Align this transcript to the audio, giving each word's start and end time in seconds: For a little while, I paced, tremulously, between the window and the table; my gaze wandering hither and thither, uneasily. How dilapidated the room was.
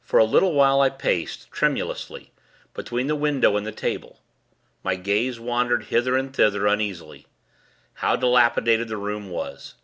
For 0.00 0.20
a 0.20 0.24
little 0.24 0.52
while, 0.52 0.80
I 0.80 0.88
paced, 0.88 1.50
tremulously, 1.50 2.30
between 2.74 3.08
the 3.08 3.16
window 3.16 3.56
and 3.56 3.66
the 3.66 3.72
table; 3.72 4.20
my 4.84 4.94
gaze 4.94 5.40
wandering 5.40 5.84
hither 5.86 6.16
and 6.16 6.32
thither, 6.32 6.68
uneasily. 6.68 7.26
How 7.94 8.14
dilapidated 8.14 8.86
the 8.86 8.96
room 8.98 9.30
was. 9.30 9.74